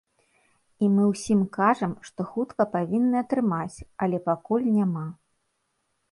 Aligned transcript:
І 0.85 0.87
мы 0.93 1.03
ўсім 1.09 1.41
кажам, 1.57 1.91
што 2.07 2.25
хутка 2.29 2.65
павінны 2.75 3.17
атрымаць, 3.23 3.77
але 4.07 4.17
пакуль 4.31 4.65
няма. 4.79 5.05